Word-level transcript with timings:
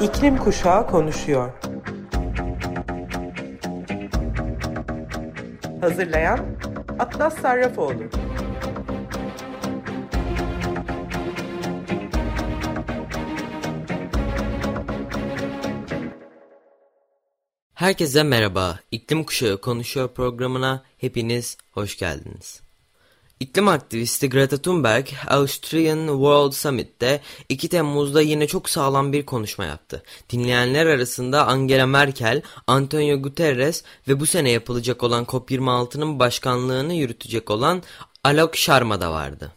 İklim 0.00 0.36
Kuşağı 0.36 0.86
konuşuyor. 0.86 1.52
Hazırlayan 5.80 6.46
Atlas 6.98 7.38
Sarrafoğlu. 7.40 8.02
Herkese 17.74 18.22
merhaba. 18.22 18.78
İklim 18.90 19.24
Kuşağı 19.24 19.60
Konuşuyor 19.60 20.08
programına 20.08 20.82
hepiniz 20.98 21.56
hoş 21.70 21.98
geldiniz. 21.98 22.67
İklim 23.40 23.68
aktivisti 23.68 24.30
Greta 24.30 24.56
Thunberg, 24.56 25.06
Austrian 25.26 26.06
World 26.06 26.52
Summit'te 26.52 27.20
2 27.48 27.68
Temmuz'da 27.68 28.22
yine 28.22 28.46
çok 28.46 28.70
sağlam 28.70 29.12
bir 29.12 29.26
konuşma 29.26 29.64
yaptı. 29.64 30.02
Dinleyenler 30.30 30.86
arasında 30.86 31.46
Angela 31.46 31.86
Merkel, 31.86 32.42
Antonio 32.66 33.22
Guterres 33.22 33.84
ve 34.08 34.20
bu 34.20 34.26
sene 34.26 34.50
yapılacak 34.50 35.02
olan 35.02 35.24
COP26'nın 35.24 36.18
başkanlığını 36.18 36.94
yürütecek 36.94 37.50
olan 37.50 37.82
Alok 38.24 38.56
Sharma 38.56 39.00
da 39.00 39.12
vardı. 39.12 39.52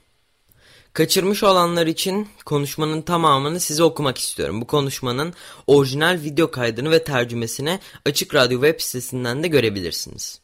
Kaçırmış 0.93 1.43
olanlar 1.43 1.87
için 1.87 2.27
konuşmanın 2.45 3.01
tamamını 3.01 3.59
size 3.59 3.83
okumak 3.83 4.17
istiyorum. 4.17 4.61
Bu 4.61 4.67
konuşmanın 4.67 5.33
orijinal 5.67 6.19
video 6.23 6.51
kaydını 6.51 6.91
ve 6.91 7.03
tercümesini 7.03 7.79
Açık 8.05 8.35
Radyo 8.35 8.61
web 8.61 8.79
sitesinden 8.79 9.43
de 9.43 9.47
görebilirsiniz. 9.47 10.41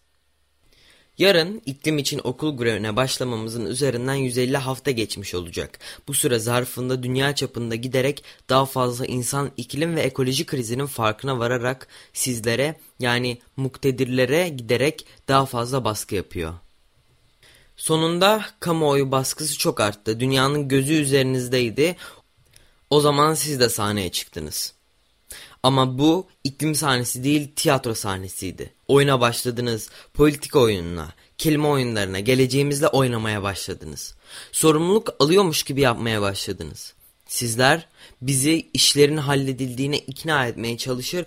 Yarın 1.17 1.61
iklim 1.65 1.97
için 1.97 2.21
okul 2.23 2.57
grevine 2.57 2.95
başlamamızın 2.95 3.65
üzerinden 3.65 4.13
150 4.13 4.57
hafta 4.57 4.91
geçmiş 4.91 5.35
olacak. 5.35 5.79
Bu 6.07 6.13
süre 6.13 6.39
zarfında 6.39 7.03
dünya 7.03 7.35
çapında 7.35 7.75
giderek 7.75 8.23
daha 8.49 8.65
fazla 8.65 9.05
insan 9.05 9.51
iklim 9.57 9.95
ve 9.95 10.01
ekoloji 10.01 10.45
krizinin 10.45 10.85
farkına 10.85 11.39
vararak 11.39 11.87
sizlere 12.13 12.79
yani 12.99 13.37
muktedirlere 13.57 14.49
giderek 14.49 15.05
daha 15.27 15.45
fazla 15.45 15.83
baskı 15.83 16.15
yapıyor. 16.15 16.53
Sonunda 17.77 18.45
kamuoyu 18.59 19.11
baskısı 19.11 19.57
çok 19.57 19.79
arttı. 19.79 20.19
Dünyanın 20.19 20.67
gözü 20.67 20.93
üzerinizdeydi. 20.93 21.95
O 22.89 22.99
zaman 23.01 23.33
siz 23.33 23.59
de 23.59 23.69
sahneye 23.69 24.11
çıktınız. 24.11 24.76
Ama 25.63 25.97
bu 25.97 26.27
iklim 26.43 26.75
sahnesi 26.75 27.23
değil 27.23 27.51
tiyatro 27.55 27.93
sahnesiydi. 27.93 28.73
Oyuna 28.87 29.21
başladınız, 29.21 29.89
politika 30.13 30.59
oyununa, 30.59 31.13
kelime 31.37 31.67
oyunlarına, 31.67 32.19
geleceğimizle 32.19 32.87
oynamaya 32.87 33.43
başladınız. 33.43 34.15
Sorumluluk 34.51 35.09
alıyormuş 35.19 35.63
gibi 35.63 35.81
yapmaya 35.81 36.21
başladınız. 36.21 36.93
Sizler 37.27 37.87
bizi 38.21 38.69
işlerin 38.73 39.17
halledildiğine 39.17 39.97
ikna 39.97 40.47
etmeye 40.47 40.77
çalışır 40.77 41.25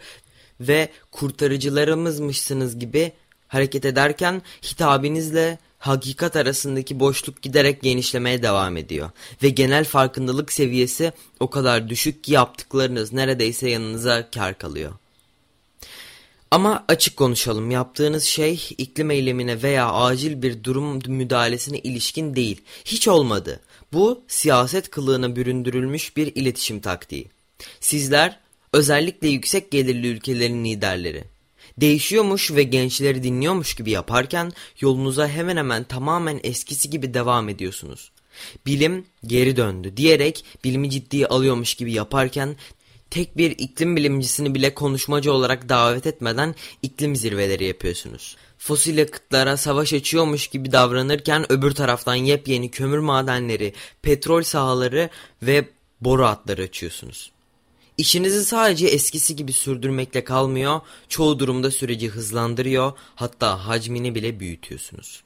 ve 0.60 0.88
kurtarıcılarımızmışsınız 1.10 2.78
gibi 2.78 3.12
hareket 3.48 3.84
ederken 3.84 4.42
hitabinizle 4.62 5.58
hakikat 5.80 6.36
arasındaki 6.36 7.00
boşluk 7.00 7.42
giderek 7.42 7.82
genişlemeye 7.82 8.42
devam 8.42 8.76
ediyor. 8.76 9.10
Ve 9.42 9.48
genel 9.48 9.84
farkındalık 9.84 10.52
seviyesi 10.52 11.12
o 11.40 11.50
kadar 11.50 11.88
düşük 11.88 12.24
ki 12.24 12.32
yaptıklarınız 12.32 13.12
neredeyse 13.12 13.70
yanınıza 13.70 14.30
kar 14.30 14.58
kalıyor. 14.58 14.92
Ama 16.50 16.84
açık 16.88 17.16
konuşalım 17.16 17.70
yaptığınız 17.70 18.24
şey 18.24 18.68
iklim 18.78 19.10
eylemine 19.10 19.62
veya 19.62 19.92
acil 19.92 20.42
bir 20.42 20.64
durum 20.64 21.00
müdahalesine 21.06 21.78
ilişkin 21.78 22.36
değil. 22.36 22.60
Hiç 22.84 23.08
olmadı. 23.08 23.60
Bu 23.92 24.22
siyaset 24.28 24.90
kılığına 24.90 25.36
büründürülmüş 25.36 26.16
bir 26.16 26.34
iletişim 26.34 26.80
taktiği. 26.80 27.26
Sizler 27.80 28.40
özellikle 28.72 29.28
yüksek 29.28 29.70
gelirli 29.70 30.06
ülkelerin 30.06 30.64
liderleri 30.64 31.24
değişiyormuş 31.80 32.50
ve 32.50 32.62
gençleri 32.62 33.22
dinliyormuş 33.22 33.74
gibi 33.74 33.90
yaparken 33.90 34.52
yolunuza 34.80 35.28
hemen 35.28 35.56
hemen 35.56 35.84
tamamen 35.84 36.40
eskisi 36.42 36.90
gibi 36.90 37.14
devam 37.14 37.48
ediyorsunuz. 37.48 38.10
Bilim 38.66 39.04
geri 39.26 39.56
döndü 39.56 39.96
diyerek 39.96 40.44
bilimi 40.64 40.90
ciddiye 40.90 41.26
alıyormuş 41.26 41.74
gibi 41.74 41.92
yaparken 41.92 42.56
tek 43.10 43.36
bir 43.36 43.50
iklim 43.50 43.96
bilimcisini 43.96 44.54
bile 44.54 44.74
konuşmacı 44.74 45.32
olarak 45.32 45.68
davet 45.68 46.06
etmeden 46.06 46.54
iklim 46.82 47.16
zirveleri 47.16 47.64
yapıyorsunuz. 47.64 48.36
Fosil 48.58 48.98
yakıtlara 48.98 49.56
savaş 49.56 49.92
açıyormuş 49.92 50.46
gibi 50.46 50.72
davranırken 50.72 51.52
öbür 51.52 51.70
taraftan 51.70 52.14
yepyeni 52.14 52.70
kömür 52.70 52.98
madenleri, 52.98 53.74
petrol 54.02 54.42
sahaları 54.42 55.10
ve 55.42 55.68
boru 56.00 56.24
hatları 56.24 56.62
açıyorsunuz. 56.62 57.30
İşinizi 58.00 58.44
sadece 58.44 58.86
eskisi 58.86 59.36
gibi 59.36 59.52
sürdürmekle 59.52 60.24
kalmıyor, 60.24 60.80
çoğu 61.08 61.38
durumda 61.38 61.70
süreci 61.70 62.08
hızlandırıyor, 62.08 62.92
hatta 63.14 63.66
hacmini 63.66 64.14
bile 64.14 64.40
büyütüyorsunuz 64.40 65.22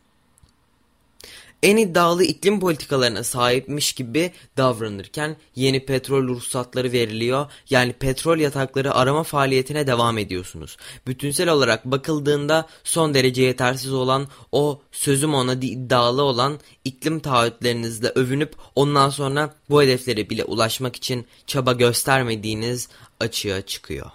en 1.64 1.76
iddialı 1.76 2.24
iklim 2.24 2.60
politikalarına 2.60 3.24
sahipmiş 3.24 3.92
gibi 3.92 4.32
davranırken 4.56 5.36
yeni 5.54 5.86
petrol 5.86 6.28
ruhsatları 6.28 6.92
veriliyor. 6.92 7.46
Yani 7.70 7.92
petrol 7.92 8.38
yatakları 8.38 8.94
arama 8.94 9.22
faaliyetine 9.22 9.86
devam 9.86 10.18
ediyorsunuz. 10.18 10.76
Bütünsel 11.06 11.48
olarak 11.48 11.84
bakıldığında 11.84 12.66
son 12.84 13.14
derece 13.14 13.42
yetersiz 13.42 13.92
olan 13.92 14.28
o 14.52 14.80
sözüm 14.92 15.34
ona 15.34 15.52
iddialı 15.52 16.22
olan 16.22 16.60
iklim 16.84 17.20
taahhütlerinizle 17.20 18.08
övünüp 18.08 18.54
ondan 18.74 19.10
sonra 19.10 19.54
bu 19.70 19.82
hedeflere 19.82 20.30
bile 20.30 20.44
ulaşmak 20.44 20.96
için 20.96 21.26
çaba 21.46 21.72
göstermediğiniz 21.72 22.88
açığa 23.20 23.62
çıkıyor. 23.62 24.10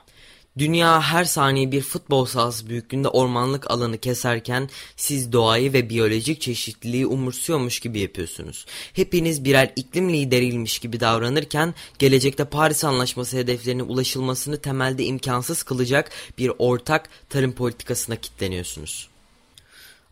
Dünya 0.59 1.02
her 1.02 1.25
saniye 1.25 1.72
bir 1.72 1.81
futbol 1.81 2.25
sahası 2.25 2.70
büyüklüğünde 2.70 3.08
ormanlık 3.08 3.72
alanı 3.72 3.97
keserken 3.97 4.70
siz 4.96 5.31
doğayı 5.31 5.74
ve 5.74 5.90
biyolojik 5.90 6.42
çeşitliliği 6.42 7.06
umursuyormuş 7.08 7.80
gibi 7.80 8.00
yapıyorsunuz. 8.00 8.66
Hepiniz 8.94 9.44
birer 9.44 9.74
iklim 9.75 10.14
lideriymiş 10.14 10.80
gibi 10.80 11.00
davranırken 11.00 11.74
gelecekte 12.00 12.46
Paris 12.46 12.84
Anlaşması 12.84 13.38
hedeflerine 13.38 13.84
ulaşılmasını 13.84 14.62
temelde 14.62 15.03
imkansız 15.03 15.64
kılacak 15.64 16.12
bir 16.38 16.52
ortak 16.58 17.09
tarım 17.30 17.52
politikasına 17.52 18.16
kitleniyorsunuz. 18.16 19.09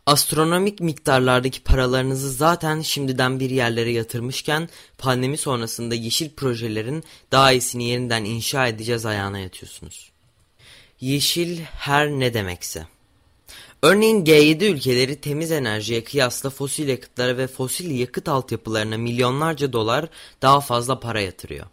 Astronomik 0.06 0.80
miktarlardaki 0.80 1.62
paralarınızı 1.62 2.32
zaten 2.32 2.80
şimdiden 2.80 3.40
bir 3.40 3.50
yerlere 3.50 3.90
yatırmışken 3.90 4.68
pandemi 4.98 5.36
sonrasında 5.36 5.94
yeşil 5.94 6.30
projelerin 6.30 7.04
daha 7.32 7.52
iyisini 7.52 7.84
yeniden 7.84 8.24
inşa 8.24 8.66
edeceğiz 8.66 9.06
ayağına 9.06 9.38
yatıyorsunuz. 9.38 10.17
Yeşil 11.00 11.60
her 11.60 12.08
ne 12.08 12.34
demekse. 12.34 12.86
Örneğin 13.82 14.24
G7 14.24 14.64
ülkeleri 14.64 15.20
temiz 15.20 15.52
enerjiye 15.52 16.04
kıyasla 16.04 16.50
fosil 16.50 16.88
yakıtlara 16.88 17.36
ve 17.36 17.46
fosil 17.46 17.90
yakıt 17.90 18.28
altyapılarına 18.28 18.96
milyonlarca 18.96 19.72
dolar 19.72 20.08
daha 20.42 20.60
fazla 20.60 21.00
para 21.00 21.20
yatırıyor. 21.20 21.66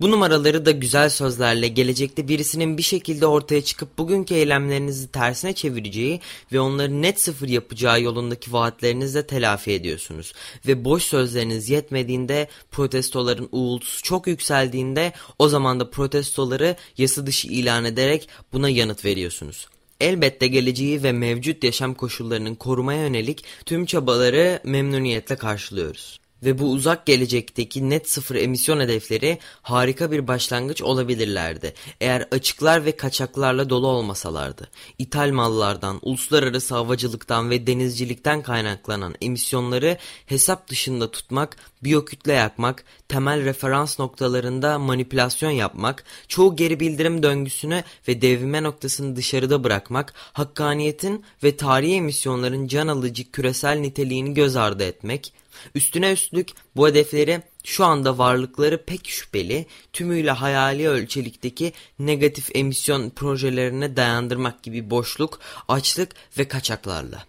Bu 0.00 0.10
numaraları 0.10 0.66
da 0.66 0.70
güzel 0.70 1.10
sözlerle 1.10 1.68
gelecekte 1.68 2.28
birisinin 2.28 2.78
bir 2.78 2.82
şekilde 2.82 3.26
ortaya 3.26 3.64
çıkıp 3.64 3.98
bugünkü 3.98 4.34
eylemlerinizi 4.34 5.12
tersine 5.12 5.52
çevireceği 5.52 6.20
ve 6.52 6.60
onları 6.60 7.02
net 7.02 7.20
sıfır 7.20 7.48
yapacağı 7.48 8.02
yolundaki 8.02 8.52
vaatlerinizle 8.52 9.26
telafi 9.26 9.72
ediyorsunuz. 9.72 10.32
Ve 10.66 10.84
boş 10.84 11.02
sözleriniz 11.02 11.70
yetmediğinde 11.70 12.48
protestoların 12.70 13.48
uğultusu 13.52 14.02
çok 14.02 14.26
yükseldiğinde 14.26 15.12
o 15.38 15.48
zaman 15.48 15.80
da 15.80 15.90
protestoları 15.90 16.76
yasa 16.98 17.26
dışı 17.26 17.48
ilan 17.48 17.84
ederek 17.84 18.28
buna 18.52 18.68
yanıt 18.68 19.04
veriyorsunuz. 19.04 19.68
Elbette 20.00 20.46
geleceği 20.46 21.02
ve 21.02 21.12
mevcut 21.12 21.64
yaşam 21.64 21.94
koşullarının 21.94 22.54
korumaya 22.54 23.02
yönelik 23.02 23.44
tüm 23.66 23.86
çabaları 23.86 24.60
memnuniyetle 24.64 25.36
karşılıyoruz 25.36 26.18
ve 26.42 26.58
bu 26.58 26.64
uzak 26.64 27.06
gelecekteki 27.06 27.90
net 27.90 28.10
sıfır 28.10 28.34
emisyon 28.34 28.80
hedefleri 28.80 29.38
harika 29.62 30.10
bir 30.10 30.26
başlangıç 30.28 30.82
olabilirlerdi. 30.82 31.74
Eğer 32.00 32.28
açıklar 32.30 32.84
ve 32.84 32.92
kaçaklarla 32.92 33.70
dolu 33.70 33.86
olmasalardı. 33.86 34.68
İthal 34.98 35.30
mallardan, 35.30 35.98
uluslararası 36.02 36.74
havacılıktan 36.74 37.50
ve 37.50 37.66
denizcilikten 37.66 38.42
kaynaklanan 38.42 39.14
emisyonları 39.20 39.98
hesap 40.26 40.68
dışında 40.68 41.10
tutmak, 41.10 41.56
biyokütle 41.84 42.32
yakmak, 42.32 42.84
temel 43.08 43.44
referans 43.44 43.98
noktalarında 43.98 44.78
manipülasyon 44.78 45.50
yapmak, 45.50 46.04
çoğu 46.28 46.56
geri 46.56 46.80
bildirim 46.80 47.22
döngüsünü 47.22 47.84
ve 48.08 48.22
devrime 48.22 48.62
noktasını 48.62 49.16
dışarıda 49.16 49.64
bırakmak, 49.64 50.14
hakkaniyetin 50.16 51.24
ve 51.44 51.56
tarihi 51.56 51.94
emisyonların 51.94 52.66
can 52.66 52.88
alıcı 52.88 53.30
küresel 53.30 53.78
niteliğini 53.78 54.34
göz 54.34 54.56
ardı 54.56 54.84
etmek, 54.84 55.32
Üstüne 55.74 56.12
üstlük 56.12 56.48
bu 56.76 56.88
hedefleri 56.88 57.42
şu 57.64 57.84
anda 57.84 58.18
varlıkları 58.18 58.84
pek 58.84 59.08
şüpheli, 59.08 59.66
tümüyle 59.92 60.30
hayali 60.30 60.88
ölçelikteki 60.88 61.72
negatif 61.98 62.56
emisyon 62.56 63.10
projelerine 63.10 63.96
dayandırmak 63.96 64.62
gibi 64.62 64.90
boşluk, 64.90 65.40
açlık 65.68 66.14
ve 66.38 66.48
kaçaklarla. 66.48 67.24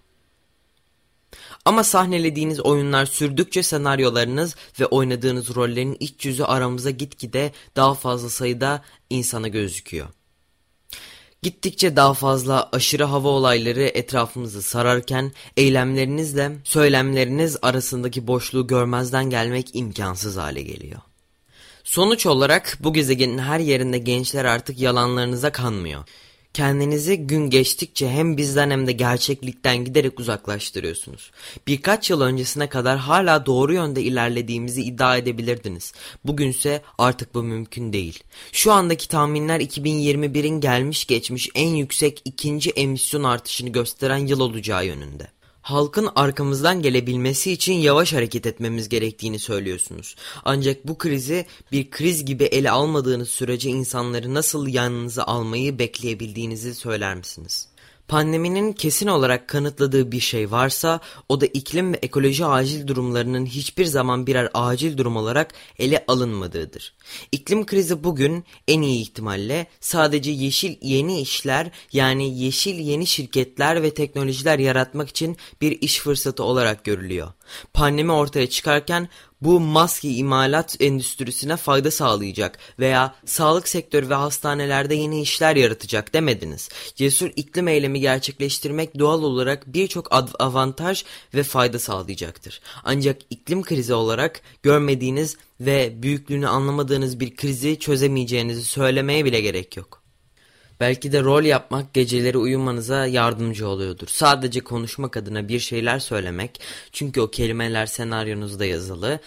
Ama 1.66 1.84
sahnelediğiniz 1.84 2.60
oyunlar 2.60 3.06
sürdükçe 3.06 3.64
senaryolarınız 3.64 4.56
ve 4.80 4.86
oynadığınız 4.86 5.56
rollerin 5.56 5.98
iç 6.00 6.26
yüzü 6.26 6.44
aramıza 6.44 6.90
gitgide 6.90 7.52
daha 7.76 7.94
fazla 7.94 8.30
sayıda 8.30 8.84
insana 9.10 9.48
gözüküyor. 9.48 10.08
Gittikçe 11.42 11.96
daha 11.96 12.14
fazla 12.14 12.70
aşırı 12.72 13.04
hava 13.04 13.28
olayları 13.28 13.84
etrafımızı 13.84 14.62
sararken 14.62 15.32
eylemlerinizle 15.58 16.52
söylemleriniz 16.64 17.58
arasındaki 17.62 18.28
boşluğu 18.28 18.68
görmezden 18.68 19.30
gelmek 19.30 19.76
imkansız 19.76 20.38
hale 20.38 20.62
geliyor. 20.62 21.02
Sonuç 21.84 22.26
olarak 22.26 22.78
bu 22.80 22.94
gezegenin 22.94 23.38
her 23.38 23.60
yerinde 23.60 23.98
gençler 23.98 24.46
artık 24.46 24.80
yalanlarınıza 24.80 25.52
kanmıyor. 25.52 26.04
Kendinizi 26.54 27.18
gün 27.18 27.50
geçtikçe 27.50 28.10
hem 28.10 28.38
bizden 28.38 28.70
hem 28.70 28.88
de 28.88 28.92
gerçeklikten 28.92 29.86
giderek 29.86 30.20
uzaklaştırıyorsunuz. 30.20 31.32
Birkaç 31.68 32.10
yıl 32.10 32.22
öncesine 32.22 32.70
kadar 32.70 32.98
hala 32.98 33.46
doğru 33.46 33.74
yönde 33.74 34.02
ilerlediğimizi 34.02 34.84
iddia 34.84 35.18
edebilirdiniz. 35.18 35.94
Bugünse 36.26 36.82
artık 36.98 37.36
bu 37.36 37.44
mümkün 37.44 37.94
değil. 37.94 38.24
Şu 38.52 38.72
andaki 38.72 39.08
tahminler 39.08 39.60
2021'in 39.60 40.62
gelmiş 40.62 41.06
geçmiş 41.06 41.50
en 41.56 41.70
yüksek 41.70 42.22
ikinci 42.26 42.70
emisyon 42.70 43.24
artışını 43.24 43.70
gösteren 43.70 44.28
yıl 44.28 44.40
olacağı 44.40 44.86
yönünde. 44.86 45.39
Halkın 45.62 46.10
arkamızdan 46.16 46.82
gelebilmesi 46.82 47.52
için 47.52 47.74
yavaş 47.74 48.14
hareket 48.14 48.46
etmemiz 48.46 48.90
gerektiğini 48.90 49.40
söylüyorsunuz. 49.40 50.16
Ancak 50.46 50.88
bu 50.88 50.98
krizi 50.98 51.46
bir 51.72 51.90
kriz 51.90 52.26
gibi 52.26 52.44
ele 52.44 52.72
almadığınız 52.72 53.30
sürece 53.30 53.70
insanları 53.70 54.34
nasıl 54.34 54.68
yanınıza 54.68 55.24
almayı 55.24 55.80
bekleyebildiğinizi 55.80 56.76
söyler 56.76 57.16
misiniz? 57.16 57.68
Pandeminin 58.10 58.74
kesin 58.74 59.08
olarak 59.08 59.48
kanıtladığı 59.48 60.12
bir 60.12 60.20
şey 60.20 60.52
varsa 60.52 61.00
o 61.30 61.42
da 61.42 61.46
iklim 61.46 61.94
ve 61.94 61.98
ekoloji 61.98 62.46
acil 62.46 62.88
durumlarının 62.88 63.46
hiçbir 63.46 63.86
zaman 63.86 64.28
birer 64.28 64.50
acil 64.54 64.98
durum 64.98 65.16
olarak 65.16 65.54
ele 65.80 66.06
alınmadığıdır. 66.08 66.94
İklim 67.32 67.66
krizi 67.66 68.04
bugün 68.04 68.44
en 68.68 68.82
iyi 68.82 69.02
ihtimalle 69.02 69.68
sadece 69.80 70.32
yeşil 70.32 70.76
yeni 70.82 71.22
işler 71.22 71.72
yani 71.94 72.40
yeşil 72.40 72.80
yeni 72.80 73.08
şirketler 73.08 73.84
ve 73.84 73.94
teknolojiler 73.94 74.60
yaratmak 74.60 75.10
için 75.10 75.38
bir 75.62 75.82
iş 75.82 76.00
fırsatı 76.00 76.44
olarak 76.44 76.84
görülüyor. 76.84 77.34
Pandemi 77.74 78.12
ortaya 78.12 78.50
çıkarken 78.50 79.10
bu 79.42 79.60
maske 79.60 80.10
imalat 80.10 80.76
endüstrisine 80.80 81.58
fayda 81.58 81.92
sağlayacak 81.92 82.60
veya 82.80 83.16
sağlık 83.26 83.68
sektörü 83.68 84.10
ve 84.10 84.14
hastanelerde 84.14 84.96
yeni 84.96 85.22
işler 85.22 85.56
yaratacak 85.56 86.14
demediniz. 86.14 86.70
Cesur 86.96 87.32
iklim 87.36 87.68
eylemi 87.68 88.00
gerçekleştirmek 88.00 89.00
doğal 89.00 89.24
olarak 89.24 89.74
birçok 89.74 90.08
avantaj 90.40 91.04
ve 91.34 91.44
fayda 91.44 91.80
sağlayacaktır. 91.80 92.62
Ancak 92.84 93.18
iklim 93.30 93.64
krizi 93.64 93.94
olarak 93.94 94.42
görmediğiniz 94.64 95.38
ve 95.60 95.94
büyüklüğünü 96.04 96.48
anlamadığınız 96.48 97.20
bir 97.20 97.36
krizi 97.36 97.80
çözemeyeceğinizi 97.80 98.64
söylemeye 98.64 99.26
bile 99.26 99.42
gerek 99.42 99.78
yok. 99.78 99.99
Belki 100.80 101.12
de 101.12 101.24
rol 101.24 101.44
yapmak 101.44 101.94
geceleri 101.94 102.38
uyumanıza 102.38 103.06
yardımcı 103.06 103.68
oluyordur. 103.68 104.08
Sadece 104.08 104.60
konuşmak 104.60 105.18
adına 105.18 105.48
bir 105.48 105.60
şeyler 105.60 106.00
söylemek. 106.00 106.62
Çünkü 106.92 107.22
o 107.22 107.32
kelimeler 107.32 107.86
senaryonuzda 107.86 108.66
yazılı. 108.66 109.20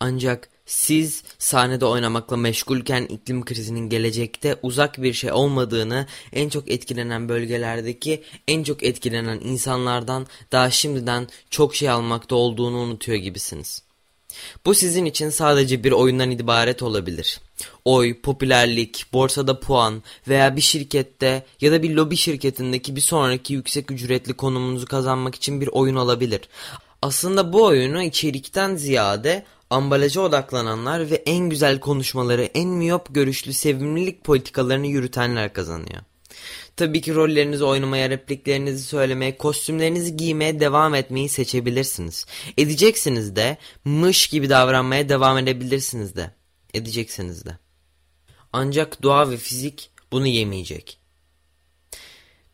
Ancak 0.00 0.48
siz 0.66 1.22
sahnede 1.38 1.84
oynamakla 1.84 2.36
meşgulken 2.36 3.02
iklim 3.02 3.44
krizinin 3.44 3.88
gelecekte 3.88 4.56
uzak 4.62 5.02
bir 5.02 5.12
şey 5.12 5.32
olmadığını, 5.32 6.06
en 6.32 6.48
çok 6.48 6.70
etkilenen 6.70 7.28
bölgelerdeki 7.28 8.22
en 8.48 8.62
çok 8.62 8.82
etkilenen 8.82 9.40
insanlardan 9.40 10.26
daha 10.52 10.70
şimdiden 10.70 11.28
çok 11.50 11.74
şey 11.74 11.90
almakta 11.90 12.36
olduğunu 12.36 12.76
unutuyor 12.76 13.18
gibisiniz. 13.18 13.89
Bu 14.66 14.74
sizin 14.74 15.04
için 15.04 15.30
sadece 15.30 15.84
bir 15.84 15.92
oyundan 15.92 16.30
ibaret 16.30 16.82
olabilir. 16.82 17.40
Oy, 17.84 18.20
popülerlik, 18.20 19.06
borsada 19.12 19.60
puan 19.60 20.02
veya 20.28 20.56
bir 20.56 20.60
şirkette 20.60 21.44
ya 21.60 21.72
da 21.72 21.82
bir 21.82 21.90
lobi 21.90 22.16
şirketindeki 22.16 22.96
bir 22.96 23.00
sonraki 23.00 23.54
yüksek 23.54 23.90
ücretli 23.90 24.34
konumunuzu 24.34 24.86
kazanmak 24.86 25.34
için 25.34 25.60
bir 25.60 25.68
oyun 25.68 25.96
olabilir. 25.96 26.40
Aslında 27.02 27.52
bu 27.52 27.64
oyunu 27.64 28.02
içerikten 28.02 28.76
ziyade 28.76 29.44
ambalaja 29.70 30.20
odaklananlar 30.20 31.10
ve 31.10 31.14
en 31.14 31.48
güzel 31.48 31.80
konuşmaları, 31.80 32.42
en 32.42 32.68
miyop 32.68 33.14
görüşlü 33.14 33.52
sevimlilik 33.52 34.24
politikalarını 34.24 34.86
yürütenler 34.86 35.52
kazanıyor. 35.52 36.02
Tabii 36.76 37.00
ki 37.00 37.14
rollerinizi 37.14 37.64
oynamaya, 37.64 38.10
repliklerinizi 38.10 38.84
söylemeye, 38.84 39.36
kostümlerinizi 39.36 40.16
giymeye 40.16 40.60
devam 40.60 40.94
etmeyi 40.94 41.28
seçebilirsiniz. 41.28 42.26
Edeceksiniz 42.56 43.36
de, 43.36 43.56
mış 43.84 44.26
gibi 44.26 44.50
davranmaya 44.50 45.08
devam 45.08 45.38
edebilirsiniz 45.38 46.16
de. 46.16 46.30
Edeceksiniz 46.74 47.44
de. 47.44 47.58
Ancak 48.52 49.02
doğa 49.02 49.30
ve 49.30 49.36
fizik 49.36 49.90
bunu 50.12 50.26
yemeyecek. 50.26 51.00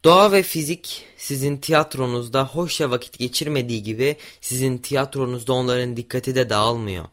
Doğa 0.05 0.33
ve 0.33 0.43
fizik 0.43 1.05
sizin 1.17 1.57
tiyatronuzda 1.57 2.45
hoşça 2.45 2.91
vakit 2.91 3.19
geçirmediği 3.19 3.83
gibi 3.83 4.17
sizin 4.41 4.79
tiyatronuzda 4.79 5.53
onların 5.53 5.97
dikkati 5.97 6.35
de 6.35 6.51
dağılmıyor. 6.51 7.05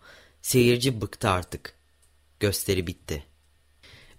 Seyirci 0.42 1.02
bıktı 1.02 1.30
artık. 1.30 1.74
Gösteri 2.40 2.88
bitti. 2.88 3.33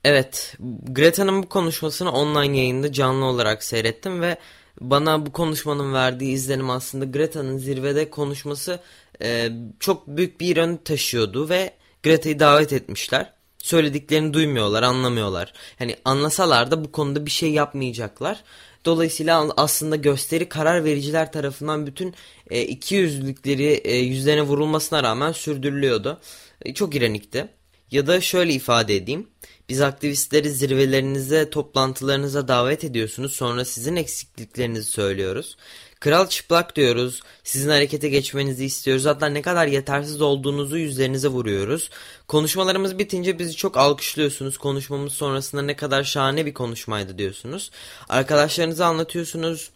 Evet, 0.05 0.57
Greta'nın 0.89 1.43
bu 1.43 1.49
konuşmasını 1.49 2.13
online 2.13 2.59
yayında 2.59 2.93
canlı 2.93 3.25
olarak 3.25 3.65
seyrettim 3.65 4.23
ve 4.23 4.37
bana 4.81 5.27
bu 5.27 5.33
konuşmanın 5.33 5.93
verdiği 5.95 6.33
izlenim 6.33 6.71
aslında 6.71 7.05
Greta'nın 7.05 7.59
zirvede 7.59 8.11
konuşması 8.11 8.81
e, 9.23 9.51
çok 9.81 10.07
büyük 10.07 10.41
bir 10.41 10.57
ön 10.57 10.77
taşıyordu 10.77 11.49
ve 11.49 11.75
Greta'yı 12.03 12.39
davet 12.41 12.73
etmişler. 12.73 13.33
Söylediklerini 13.59 14.33
duymuyorlar, 14.35 14.83
anlamıyorlar. 14.83 15.53
Hani 15.79 15.97
anlasalar 16.05 16.71
da 16.71 16.85
bu 16.85 16.93
konuda 16.93 17.27
bir 17.27 17.31
şey 17.31 17.51
yapmayacaklar. 17.53 18.45
Dolayısıyla 18.85 19.49
aslında 19.57 19.97
gösteri 19.97 20.49
karar 20.49 20.85
vericiler 20.85 21.33
tarafından 21.33 21.87
bütün 21.87 22.15
e, 22.51 22.63
iki 22.63 22.95
yüzlükleri 22.95 23.65
e, 23.65 23.97
yüzlerine 23.97 24.43
vurulmasına 24.43 25.03
rağmen 25.03 25.33
sürdürülüyordu. 25.33 26.21
E, 26.63 26.75
çok 26.75 26.95
ironikti. 26.95 27.49
Ya 27.91 28.07
da 28.07 28.21
şöyle 28.21 28.53
ifade 28.53 28.97
edeyim. 28.97 29.29
Biz 29.69 29.81
aktivistleri 29.81 30.51
zirvelerinize, 30.51 31.51
toplantılarınıza 31.51 32.49
davet 32.49 32.85
ediyorsunuz. 32.85 33.33
Sonra 33.33 33.65
sizin 33.65 33.97
eksikliklerinizi 33.97 34.91
söylüyoruz. 34.91 35.57
Kral 36.01 36.29
çıplak 36.29 36.77
diyoruz. 36.77 37.23
Sizin 37.45 37.71
harekete 37.71 38.09
geçmenizi 38.09 38.65
istiyoruz. 38.65 39.05
Hatta 39.05 39.27
ne 39.27 39.43
kadar 39.43 39.67
yetersiz 39.67 40.21
olduğunuzu 40.21 40.79
yüzlerinize 40.79 41.29
vuruyoruz. 41.29 41.91
Konuşmalarımız 42.29 42.99
bitince 42.99 43.39
bizi 43.39 43.57
çok 43.57 43.77
alkışlıyorsunuz. 43.77 44.59
Konuşmamız 44.59 45.13
sonrasında 45.13 45.63
ne 45.63 45.77
kadar 45.77 46.05
şahane 46.05 46.47
bir 46.47 46.55
konuşmaydı 46.55 47.19
diyorsunuz. 47.19 47.71
Arkadaşlarınıza 48.09 48.87
anlatıyorsunuz. 48.87 49.71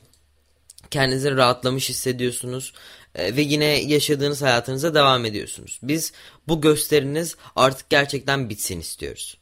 Kendinizi 0.90 1.36
rahatlamış 1.36 1.88
hissediyorsunuz 1.88 2.72
e, 3.14 3.36
ve 3.36 3.42
yine 3.42 3.64
yaşadığınız 3.64 4.42
hayatınıza 4.42 4.94
devam 4.94 5.24
ediyorsunuz. 5.24 5.80
Biz 5.82 6.12
bu 6.48 6.60
gösteriniz 6.60 7.36
artık 7.56 7.90
gerçekten 7.90 8.50
bitsin 8.50 8.80
istiyoruz. 8.80 9.36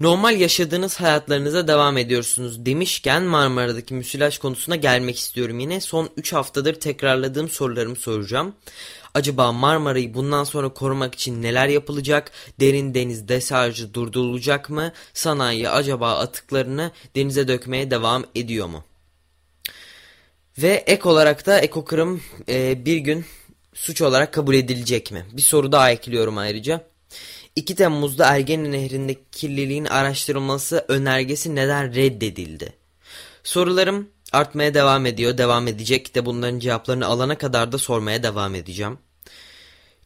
Normal 0.00 0.40
yaşadığınız 0.40 1.00
hayatlarınıza 1.00 1.68
devam 1.68 1.98
ediyorsunuz 1.98 2.66
demişken 2.66 3.22
Marmara'daki 3.22 3.94
müsilaj 3.94 4.38
konusuna 4.38 4.76
gelmek 4.76 5.18
istiyorum 5.18 5.58
yine. 5.58 5.80
Son 5.80 6.10
3 6.16 6.32
haftadır 6.32 6.74
tekrarladığım 6.74 7.48
sorularımı 7.48 7.96
soracağım. 7.96 8.54
Acaba 9.14 9.52
Marmara'yı 9.52 10.14
bundan 10.14 10.44
sonra 10.44 10.68
korumak 10.68 11.14
için 11.14 11.42
neler 11.42 11.68
yapılacak? 11.68 12.30
Derin 12.60 12.94
deniz 12.94 13.28
desarjı 13.28 13.94
durdurulacak 13.94 14.70
mı? 14.70 14.92
Sanayi 15.14 15.68
acaba 15.68 16.18
atıklarını 16.18 16.90
denize 17.16 17.48
dökmeye 17.48 17.90
devam 17.90 18.24
ediyor 18.34 18.66
mu? 18.66 18.84
Ve 20.58 20.84
ek 20.86 21.08
olarak 21.08 21.46
da 21.46 21.58
ekokırım 21.58 22.22
e, 22.48 22.84
bir 22.84 22.96
gün 22.96 23.24
suç 23.74 24.02
olarak 24.02 24.34
kabul 24.34 24.54
edilecek 24.54 25.12
mi? 25.12 25.26
Bir 25.32 25.42
soru 25.42 25.72
daha 25.72 25.90
ekliyorum 25.90 26.38
ayrıca. 26.38 26.84
2 27.58 27.74
Temmuz'da 27.74 28.26
Ergene 28.26 28.72
Nehri'ndeki 28.72 29.20
kirliliğin 29.32 29.84
araştırılması 29.84 30.84
önergesi 30.88 31.54
neden 31.54 31.94
reddedildi? 31.94 32.72
Sorularım 33.44 34.08
artmaya 34.32 34.74
devam 34.74 35.06
ediyor, 35.06 35.38
devam 35.38 35.68
edecek 35.68 36.14
de 36.14 36.26
bunların 36.26 36.58
cevaplarını 36.58 37.06
alana 37.06 37.38
kadar 37.38 37.72
da 37.72 37.78
sormaya 37.78 38.22
devam 38.22 38.54
edeceğim. 38.54 38.98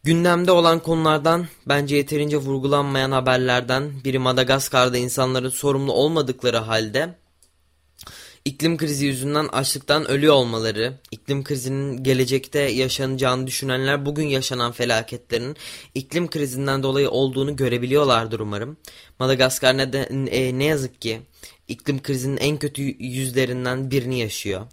Gündemde 0.03 0.53
olan 0.53 0.79
konulardan 0.79 1.47
bence 1.67 1.97
yeterince 1.97 2.37
vurgulanmayan 2.37 3.11
haberlerden 3.11 4.05
biri 4.05 4.19
Madagaskar'da 4.19 4.99
insanların 4.99 5.51
sorumlu 5.51 5.93
olmadıkları 5.93 6.57
halde 6.59 7.15
iklim 8.45 8.77
krizi 8.77 9.07
yüzünden 9.07 9.49
açlıktan 9.49 10.09
ölüyor 10.11 10.35
olmaları, 10.35 10.95
iklim 11.11 11.45
krizinin 11.45 12.03
gelecekte 12.03 12.59
yaşanacağını 12.59 13.47
düşünenler 13.47 14.07
bugün 14.07 14.27
yaşanan 14.27 14.73
felaketlerin 14.73 15.57
iklim 15.95 16.31
krizinden 16.31 16.83
dolayı 16.83 17.11
olduğunu 17.11 17.57
görebiliyorlardır 17.57 18.41
umarım. 18.41 18.77
Madagaskar 19.19 19.77
ne, 19.77 19.93
de, 19.93 20.03
e, 20.31 20.59
ne 20.59 20.65
yazık 20.65 21.01
ki 21.01 21.21
iklim 21.69 22.03
krizinin 22.03 22.37
en 22.37 22.59
kötü 22.59 22.83
yüzlerinden 22.99 23.91
birini 23.91 24.19
yaşıyor. 24.19 24.67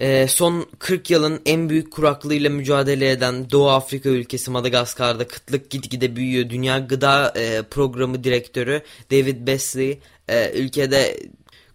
Ee, 0.00 0.26
son 0.28 0.66
40 0.78 1.10
yılın 1.10 1.40
en 1.46 1.68
büyük 1.68 1.92
kuraklığıyla 1.92 2.50
mücadele 2.50 3.10
eden 3.10 3.50
Doğu 3.50 3.68
Afrika 3.68 4.08
ülkesi 4.08 4.50
Madagaskar'da 4.50 5.28
kıtlık 5.28 5.70
gitgide 5.70 6.16
büyüyor. 6.16 6.50
Dünya 6.50 6.78
Gıda 6.78 7.32
e, 7.36 7.62
Programı 7.62 8.24
Direktörü 8.24 8.82
David 9.10 9.46
Beasley 9.46 9.98
e, 10.28 10.52
ülkede 10.52 11.16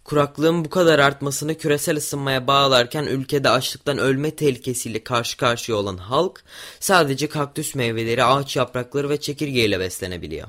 kuraklığın 0.04 0.64
bu 0.64 0.70
kadar 0.70 0.98
artmasını 0.98 1.54
küresel 1.54 1.96
ısınmaya 1.96 2.46
bağlarken 2.46 3.04
ülkede 3.04 3.50
açlıktan 3.50 3.98
ölme 3.98 4.30
tehlikesiyle 4.30 5.04
karşı 5.04 5.36
karşıya 5.36 5.78
olan 5.78 5.96
halk 5.96 6.44
sadece 6.80 7.28
kaktüs 7.28 7.74
meyveleri, 7.74 8.24
ağaç 8.24 8.56
yaprakları 8.56 9.08
ve 9.08 9.20
çekirgeyle 9.20 9.80
beslenebiliyor. 9.80 10.48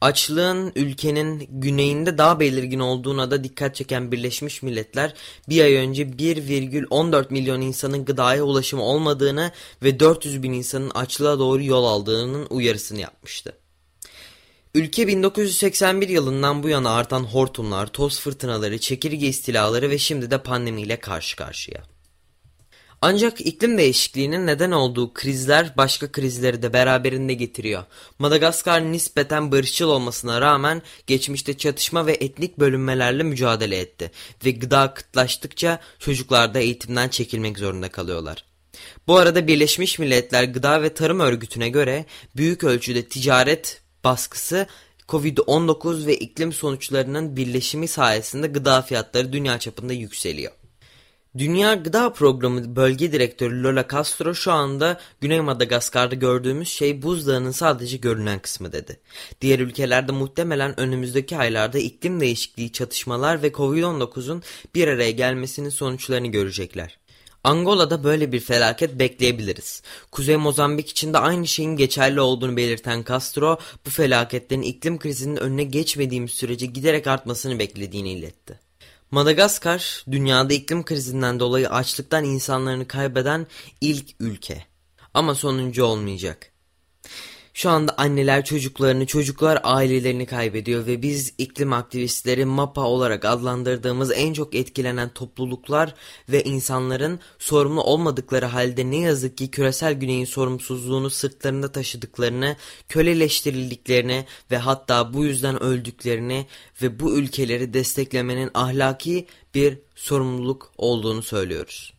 Açlığın 0.00 0.72
ülkenin 0.76 1.48
güneyinde 1.50 2.18
daha 2.18 2.40
belirgin 2.40 2.78
olduğuna 2.80 3.30
da 3.30 3.44
dikkat 3.44 3.74
çeken 3.74 4.12
Birleşmiş 4.12 4.62
Milletler 4.62 5.14
bir 5.48 5.64
ay 5.64 5.74
önce 5.74 6.02
1,14 6.02 7.26
milyon 7.30 7.60
insanın 7.60 8.04
gıdaya 8.04 8.42
ulaşımı 8.42 8.82
olmadığını 8.82 9.52
ve 9.82 10.00
400 10.00 10.42
bin 10.42 10.52
insanın 10.52 10.90
açlığa 10.90 11.38
doğru 11.38 11.62
yol 11.62 11.84
aldığının 11.84 12.46
uyarısını 12.50 13.00
yapmıştı. 13.00 13.52
Ülke 14.76 15.08
1981 15.08 16.08
yılından 16.08 16.62
bu 16.62 16.68
yana 16.68 16.90
artan 16.90 17.24
hortumlar, 17.24 17.86
toz 17.86 18.20
fırtınaları, 18.20 18.78
çekirge 18.78 19.26
istilaları 19.26 19.90
ve 19.90 19.98
şimdi 19.98 20.30
de 20.30 20.42
pandemiyle 20.42 21.00
karşı 21.00 21.36
karşıya. 21.36 21.82
Ancak 23.02 23.40
iklim 23.40 23.78
değişikliğinin 23.78 24.46
neden 24.46 24.70
olduğu 24.70 25.14
krizler 25.14 25.72
başka 25.76 26.12
krizleri 26.12 26.62
de 26.62 26.72
beraberinde 26.72 27.34
getiriyor. 27.34 27.84
Madagaskar 28.18 28.92
nispeten 28.92 29.52
barışçıl 29.52 29.88
olmasına 29.88 30.40
rağmen 30.40 30.82
geçmişte 31.06 31.56
çatışma 31.56 32.06
ve 32.06 32.12
etnik 32.12 32.58
bölünmelerle 32.58 33.22
mücadele 33.22 33.78
etti 33.78 34.10
ve 34.44 34.50
gıda 34.50 34.94
kıtlaştıkça 34.94 35.80
çocuklar 35.98 36.54
da 36.54 36.58
eğitimden 36.58 37.08
çekilmek 37.08 37.58
zorunda 37.58 37.88
kalıyorlar. 37.88 38.44
Bu 39.06 39.16
arada 39.16 39.46
Birleşmiş 39.46 39.98
Milletler 39.98 40.44
Gıda 40.44 40.82
ve 40.82 40.94
Tarım 40.94 41.20
Örgütü'ne 41.20 41.68
göre 41.68 42.04
büyük 42.36 42.64
ölçüde 42.64 43.08
ticaret 43.08 43.85
baskısı 44.06 44.66
Covid-19 45.08 46.06
ve 46.06 46.16
iklim 46.16 46.52
sonuçlarının 46.52 47.36
birleşimi 47.36 47.88
sayesinde 47.88 48.46
gıda 48.46 48.82
fiyatları 48.82 49.32
dünya 49.32 49.58
çapında 49.58 49.92
yükseliyor. 49.92 50.52
Dünya 51.38 51.74
Gıda 51.74 52.12
Programı 52.12 52.76
Bölge 52.76 53.12
Direktörü 53.12 53.62
Lola 53.62 53.88
Castro 53.92 54.34
şu 54.34 54.52
anda 54.52 55.00
Güney 55.20 55.40
Madagaskar'da 55.40 56.14
gördüğümüz 56.14 56.68
şey 56.68 57.02
buzdağının 57.02 57.50
sadece 57.50 57.96
görünen 57.96 58.38
kısmı 58.38 58.72
dedi. 58.72 59.00
Diğer 59.40 59.58
ülkelerde 59.58 60.12
muhtemelen 60.12 60.80
önümüzdeki 60.80 61.36
aylarda 61.36 61.78
iklim 61.78 62.20
değişikliği 62.20 62.72
çatışmalar 62.72 63.42
ve 63.42 63.48
Covid-19'un 63.48 64.42
bir 64.74 64.88
araya 64.88 65.10
gelmesinin 65.10 65.70
sonuçlarını 65.70 66.26
görecekler. 66.26 66.98
Angola'da 67.46 68.04
böyle 68.04 68.32
bir 68.32 68.40
felaket 68.40 68.98
bekleyebiliriz. 68.98 69.82
Kuzey 70.12 70.36
Mozambik 70.36 70.88
için 70.90 71.12
de 71.12 71.18
aynı 71.18 71.46
şeyin 71.46 71.76
geçerli 71.76 72.20
olduğunu 72.20 72.56
belirten 72.56 73.04
Castro, 73.08 73.58
bu 73.86 73.90
felaketlerin 73.90 74.62
iklim 74.62 74.98
krizinin 74.98 75.36
önüne 75.36 75.64
geçmediğimiz 75.64 76.30
sürece 76.30 76.66
giderek 76.66 77.06
artmasını 77.06 77.58
beklediğini 77.58 78.12
iletti. 78.12 78.60
Madagaskar, 79.10 80.04
dünyada 80.10 80.54
iklim 80.54 80.84
krizinden 80.84 81.40
dolayı 81.40 81.70
açlıktan 81.70 82.24
insanlarını 82.24 82.88
kaybeden 82.88 83.46
ilk 83.80 84.06
ülke. 84.20 84.66
Ama 85.14 85.34
sonuncu 85.34 85.84
olmayacak. 85.84 86.52
Şu 87.56 87.70
anda 87.70 87.94
anneler 87.98 88.44
çocuklarını, 88.44 89.06
çocuklar 89.06 89.60
ailelerini 89.62 90.26
kaybediyor 90.26 90.86
ve 90.86 91.02
biz 91.02 91.34
iklim 91.38 91.72
aktivistleri 91.72 92.44
MAPA 92.44 92.80
olarak 92.80 93.24
adlandırdığımız 93.24 94.12
en 94.14 94.32
çok 94.32 94.54
etkilenen 94.54 95.08
topluluklar 95.08 95.94
ve 96.28 96.44
insanların 96.44 97.20
sorumlu 97.38 97.82
olmadıkları 97.82 98.46
halde 98.46 98.90
ne 98.90 98.96
yazık 98.96 99.38
ki 99.38 99.50
küresel 99.50 99.94
güneyin 99.94 100.24
sorumsuzluğunu 100.24 101.10
sırtlarında 101.10 101.72
taşıdıklarını, 101.72 102.56
köleleştirildiklerini 102.88 104.24
ve 104.50 104.58
hatta 104.58 105.14
bu 105.14 105.24
yüzden 105.24 105.62
öldüklerini 105.62 106.46
ve 106.82 107.00
bu 107.00 107.18
ülkeleri 107.18 107.74
desteklemenin 107.74 108.50
ahlaki 108.54 109.26
bir 109.54 109.78
sorumluluk 109.94 110.72
olduğunu 110.78 111.22
söylüyoruz. 111.22 111.95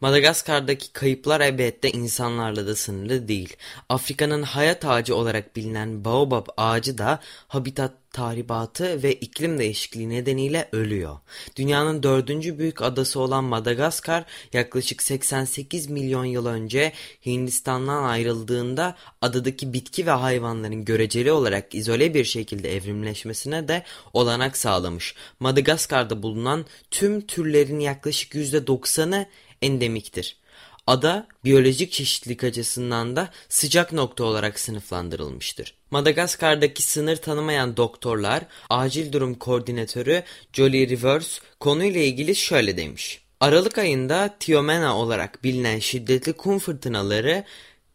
Madagaskar'daki 0.00 0.92
kayıplar 0.92 1.40
elbette 1.40 1.90
insanlarla 1.90 2.66
da 2.66 2.76
sınırlı 2.76 3.28
değil. 3.28 3.56
Afrika'nın 3.88 4.42
hayat 4.42 4.84
ağacı 4.84 5.16
olarak 5.16 5.56
bilinen 5.56 6.04
baobab 6.04 6.46
ağacı 6.56 6.98
da 6.98 7.20
habitat 7.48 7.92
tahribatı 8.12 9.02
ve 9.02 9.12
iklim 9.12 9.58
değişikliği 9.58 10.08
nedeniyle 10.08 10.68
ölüyor. 10.72 11.18
Dünyanın 11.56 12.02
dördüncü 12.02 12.58
büyük 12.58 12.82
adası 12.82 13.20
olan 13.20 13.44
Madagaskar 13.44 14.24
yaklaşık 14.52 15.02
88 15.02 15.90
milyon 15.90 16.24
yıl 16.24 16.46
önce 16.46 16.92
Hindistan'dan 17.26 18.04
ayrıldığında 18.04 18.96
adadaki 19.22 19.72
bitki 19.72 20.06
ve 20.06 20.10
hayvanların 20.10 20.84
göreceli 20.84 21.32
olarak 21.32 21.74
izole 21.74 22.14
bir 22.14 22.24
şekilde 22.24 22.76
evrimleşmesine 22.76 23.68
de 23.68 23.82
olanak 24.12 24.56
sağlamış. 24.56 25.14
Madagaskar'da 25.40 26.22
bulunan 26.22 26.66
tüm 26.90 27.20
türlerin 27.20 27.80
yaklaşık 27.80 28.34
%90'ı 28.34 29.26
endemiktir. 29.62 30.36
Ada 30.86 31.26
biyolojik 31.44 31.92
çeşitlilik 31.92 32.44
açısından 32.44 33.16
da 33.16 33.30
sıcak 33.48 33.92
nokta 33.92 34.24
olarak 34.24 34.60
sınıflandırılmıştır. 34.60 35.74
Madagaskar'daki 35.90 36.82
sınır 36.82 37.16
tanımayan 37.16 37.76
doktorlar, 37.76 38.42
acil 38.70 39.12
durum 39.12 39.34
koordinatörü 39.34 40.22
Jolly 40.52 40.88
Rivers 40.88 41.40
konuyla 41.60 42.00
ilgili 42.00 42.36
şöyle 42.36 42.76
demiş. 42.76 43.20
Aralık 43.40 43.78
ayında 43.78 44.36
Tiomena 44.40 44.98
olarak 44.98 45.44
bilinen 45.44 45.78
şiddetli 45.78 46.32
kum 46.32 46.58
fırtınaları 46.58 47.44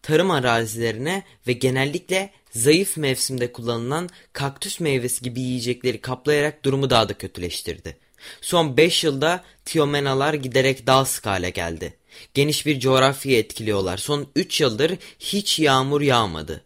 tarım 0.02 0.32
arazilerine 0.32 1.24
ve 1.48 1.54
genellikle 1.54 2.30
zayıf 2.52 2.98
mevsimde 2.98 3.52
kullanılan 3.52 4.10
kaktüs 4.34 4.80
meyvesi 4.80 5.24
gibi 5.24 5.42
yiyecekleri 5.42 6.02
kaplayarak 6.02 6.66
durumu 6.66 6.90
daha 6.90 7.10
da 7.10 7.14
kötüleştirdi. 7.14 7.98
Son 8.42 8.78
5 8.78 9.04
yılda 9.04 9.44
Tiomenalar 9.66 10.34
giderek 10.34 10.88
daha 10.88 11.06
sık 11.06 11.26
hale 11.26 11.50
geldi. 11.50 11.98
Geniş 12.34 12.66
bir 12.66 12.80
coğrafyayı 12.80 13.40
etkiliyorlar. 13.40 13.98
Son 13.98 14.28
3 14.36 14.62
yıldır 14.62 14.98
hiç 15.20 15.60
yağmur 15.60 16.02
yağmadı. 16.02 16.64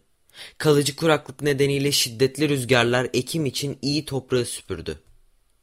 Kalıcı 0.58 0.96
kuraklık 0.96 1.42
nedeniyle 1.42 1.92
şiddetli 1.92 2.48
rüzgarlar 2.48 3.08
ekim 3.14 3.46
için 3.46 3.78
iyi 3.82 4.04
toprağı 4.04 4.44
süpürdü. 4.44 4.98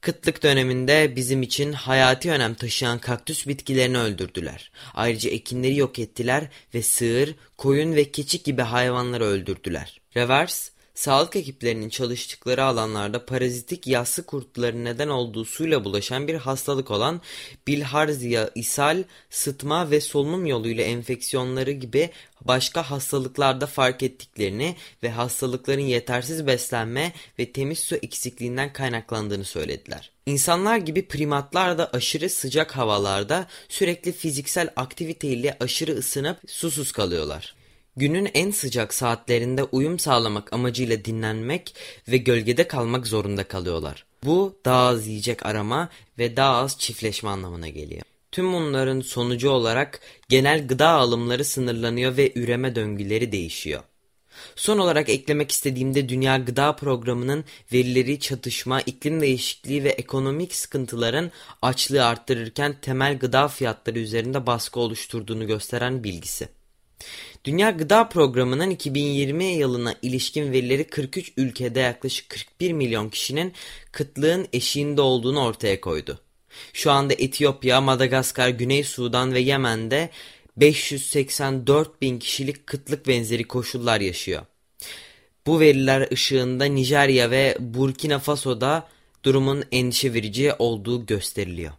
Kıtlık 0.02 0.44
döneminde 0.44 1.16
bizim 1.16 1.42
için 1.42 1.74
hayati 1.74 2.32
önem 2.32 2.54
taşıyan 2.54 3.00
kaktüs 3.00 3.48
bitkilerini 3.48 3.98
öldürdüler. 3.98 4.72
Ayrıca 4.94 5.30
ekinleri 5.30 5.76
yok 5.76 6.00
ettiler 6.00 6.48
ve 6.74 6.82
sığır, 6.82 7.36
koyun 7.58 7.96
ve 7.96 8.12
keçi 8.12 8.44
gibi 8.44 8.62
hayvanları 8.62 9.24
öldürdüler. 9.24 10.02
Revers, 10.16 10.70
sağlık 10.96 11.36
ekiplerinin 11.36 11.90
çalıştıkları 11.90 12.64
alanlarda 12.64 13.26
parazitik 13.26 13.88
yassı 13.88 14.26
kurtların 14.26 14.86
neden 14.86 15.08
olduğu 15.08 15.46
suyla 15.46 15.86
bulaşan 15.86 16.28
bir 16.28 16.36
hastalık 16.36 16.92
olan 16.92 17.22
bilharzia, 17.68 18.50
ishal, 18.56 19.04
sıtma 19.30 19.92
ve 19.92 20.02
solunum 20.02 20.46
yoluyla 20.46 20.84
enfeksiyonları 20.84 21.72
gibi 21.72 22.10
başka 22.42 22.92
hastalıklarda 22.92 23.68
fark 23.68 24.04
ettiklerini 24.04 24.76
ve 25.04 25.10
hastalıkların 25.10 25.82
yetersiz 25.82 26.48
beslenme 26.48 27.14
ve 27.40 27.52
temiz 27.52 27.80
su 27.80 27.96
eksikliğinden 27.96 28.74
kaynaklandığını 28.74 29.46
söylediler. 29.46 30.12
İnsanlar 30.26 30.78
gibi 30.78 31.08
primatlar 31.08 31.78
da 31.78 31.90
aşırı 31.94 32.30
sıcak 32.30 32.76
havalarda 32.78 33.48
sürekli 33.70 34.12
fiziksel 34.12 34.70
aktiviteyle 34.76 35.58
aşırı 35.60 35.92
ısınıp 35.92 36.38
susuz 36.48 36.92
kalıyorlar. 36.92 37.56
Günün 37.98 38.30
en 38.34 38.52
sıcak 38.52 38.94
saatlerinde 38.94 39.64
uyum 39.64 40.00
sağlamak 40.00 40.54
amacıyla 40.54 41.06
dinlenmek 41.06 41.76
ve 42.08 42.18
gölgede 42.18 42.68
kalmak 42.68 43.08
zorunda 43.08 43.44
kalıyorlar. 43.44 44.06
Bu 44.24 44.60
daha 44.66 44.88
az 44.88 45.08
yiyecek 45.08 45.46
arama 45.46 45.90
ve 46.18 46.38
daha 46.38 46.56
az 46.56 46.80
çiftleşme 46.80 47.30
anlamına 47.30 47.68
geliyor. 47.68 48.02
Tüm 48.32 48.54
bunların 48.54 49.02
sonucu 49.02 49.50
olarak 49.50 50.00
genel 50.30 50.68
gıda 50.68 50.90
alımları 50.90 51.46
sınırlanıyor 51.46 52.18
ve 52.18 52.32
üreme 52.36 52.76
döngüleri 52.76 53.32
değişiyor. 53.32 53.84
Son 54.56 54.78
olarak 54.78 55.10
eklemek 55.10 55.52
istediğimde 55.52 56.10
Dünya 56.10 56.38
Gıda 56.38 56.76
Programı'nın 56.76 57.46
verileri 57.74 58.20
çatışma, 58.20 58.82
iklim 58.82 59.22
değişikliği 59.22 59.84
ve 59.84 59.90
ekonomik 59.90 60.56
sıkıntıların 60.56 61.32
açlığı 61.62 62.06
arttırırken 62.06 62.76
temel 62.82 63.20
gıda 63.20 63.48
fiyatları 63.48 64.00
üzerinde 64.00 64.46
baskı 64.46 64.80
oluşturduğunu 64.80 65.48
gösteren 65.48 66.04
bilgisi. 66.04 66.50
Dünya 67.46 67.70
Gıda 67.70 68.10
Programı'nın 68.10 68.70
2020 68.70 69.46
yılına 69.46 69.96
ilişkin 70.02 70.52
verileri 70.52 70.84
43 70.88 71.34
ülkede 71.38 71.80
yaklaşık 71.80 72.30
41 72.30 72.72
milyon 72.72 73.10
kişinin 73.10 73.54
kıtlığın 73.92 74.48
eşiğinde 74.54 75.02
olduğunu 75.02 75.44
ortaya 75.44 75.82
koydu. 75.82 76.20
Şu 76.74 76.92
anda 76.92 77.14
Etiyopya, 77.14 77.82
Madagaskar, 77.82 78.50
Güney 78.50 78.84
Sudan 78.84 79.34
ve 79.34 79.40
Yemen'de 79.40 80.10
584 80.58 82.02
bin 82.02 82.20
kişilik 82.20 82.68
kıtlık 82.68 83.08
benzeri 83.08 83.44
koşullar 83.44 84.02
yaşıyor. 84.02 84.42
Bu 85.48 85.60
veriler 85.60 86.12
ışığında 86.12 86.66
Nijerya 86.66 87.32
ve 87.32 87.58
Burkina 87.60 88.20
Faso'da 88.20 88.88
durumun 89.24 89.64
endişe 89.72 90.14
verici 90.14 90.54
olduğu 90.60 91.06
gösteriliyor. 91.06 91.74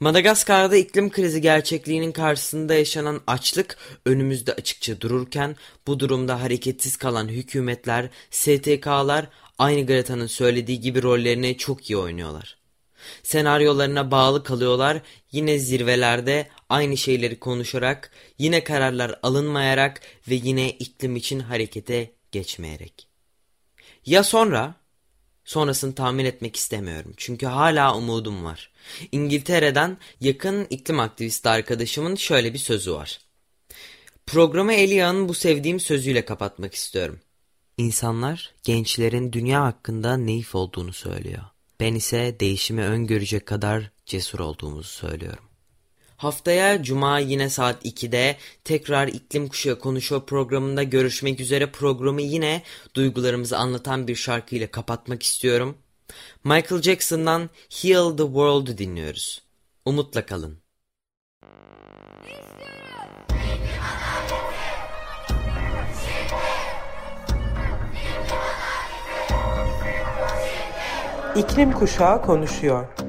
Madagaskar'da 0.00 0.76
iklim 0.76 1.10
krizi 1.10 1.40
gerçekliğinin 1.40 2.12
karşısında 2.12 2.74
yaşanan 2.74 3.20
açlık 3.26 3.78
önümüzde 4.06 4.52
açıkça 4.52 5.00
dururken 5.00 5.56
bu 5.86 6.00
durumda 6.00 6.42
hareketsiz 6.42 6.96
kalan 6.96 7.28
hükümetler, 7.28 8.08
STK'lar 8.30 9.28
aynı 9.58 9.86
Greta'nın 9.86 10.26
söylediği 10.26 10.80
gibi 10.80 11.02
rollerini 11.02 11.56
çok 11.56 11.90
iyi 11.90 11.96
oynuyorlar. 11.96 12.58
Senaryolarına 13.22 14.10
bağlı 14.10 14.44
kalıyorlar, 14.44 15.00
yine 15.32 15.58
zirvelerde 15.58 16.48
aynı 16.68 16.96
şeyleri 16.96 17.38
konuşarak, 17.38 18.10
yine 18.38 18.64
kararlar 18.64 19.18
alınmayarak 19.22 20.00
ve 20.28 20.34
yine 20.34 20.70
iklim 20.70 21.16
için 21.16 21.40
harekete 21.40 22.12
geçmeyerek. 22.32 23.08
Ya 24.06 24.22
sonra? 24.22 24.74
Sonrasını 25.48 25.94
tahmin 25.94 26.24
etmek 26.24 26.56
istemiyorum. 26.56 27.12
Çünkü 27.16 27.46
hala 27.46 27.96
umudum 27.96 28.44
var. 28.44 28.70
İngiltere'den 29.12 29.98
yakın 30.20 30.66
iklim 30.70 31.00
aktivisti 31.00 31.48
arkadaşımın 31.48 32.14
şöyle 32.14 32.52
bir 32.52 32.58
sözü 32.58 32.92
var. 32.92 33.18
Programı 34.26 34.72
Elia'nın 34.72 35.28
bu 35.28 35.34
sevdiğim 35.34 35.80
sözüyle 35.80 36.24
kapatmak 36.24 36.74
istiyorum. 36.74 37.20
İnsanlar 37.78 38.54
gençlerin 38.62 39.32
dünya 39.32 39.64
hakkında 39.64 40.26
naif 40.26 40.54
olduğunu 40.54 40.92
söylüyor. 40.92 41.42
Ben 41.80 41.94
ise 41.94 42.36
değişimi 42.40 42.82
öngörecek 42.82 43.46
kadar 43.46 43.90
cesur 44.06 44.38
olduğumuzu 44.38 44.88
söylüyorum. 44.88 45.47
Haftaya 46.18 46.82
Cuma 46.82 47.18
yine 47.18 47.50
saat 47.50 47.84
2'de 47.84 48.36
tekrar 48.64 49.08
iklim 49.08 49.48
kuşağı 49.48 49.78
konuşuyor 49.78 50.26
programında 50.26 50.82
görüşmek 50.82 51.40
üzere 51.40 51.70
programı 51.70 52.22
yine 52.22 52.62
duygularımızı 52.94 53.58
anlatan 53.58 54.08
bir 54.08 54.14
şarkıyla 54.14 54.70
kapatmak 54.70 55.22
istiyorum. 55.22 55.78
Michael 56.44 56.82
Jackson'dan 56.82 57.50
Heal 57.82 58.16
the 58.16 58.22
World'u 58.22 58.78
dinliyoruz. 58.78 59.42
Umutla 59.84 60.26
kalın. 60.26 60.58
İklim 71.36 71.72
Kuşağı 71.72 72.22
konuşuyor. 72.22 73.07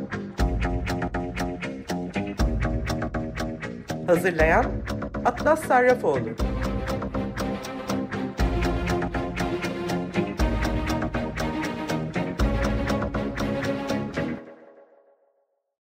Hazırlayan 4.10 4.66
Atlas 5.26 5.60
Sarrafoğlu. 5.60 6.30